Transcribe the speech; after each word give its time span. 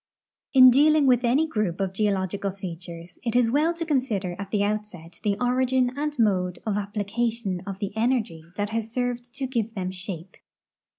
In 0.51 0.71
dealing 0.71 1.05
with 1.05 1.23
any 1.23 1.45
group 1.45 1.79
of 1.79 1.93
geological 1.93 2.49
features, 2.49 3.19
it 3.23 3.35
is 3.35 3.51
well 3.51 3.71
to 3.75 3.85
consider 3.85 4.35
at 4.39 4.49
the 4.49 4.63
outset 4.63 5.19
the 5.21 5.37
origin 5.39 5.95
and 5.95 6.17
mode 6.17 6.57
of 6.65 6.75
application 6.75 7.61
of 7.67 7.77
the 7.77 7.95
energy 7.95 8.43
that 8.55 8.71
has 8.71 8.91
served 8.91 9.31
to 9.35 9.45
give 9.45 9.75
them 9.75 9.91
shape. 9.91 10.37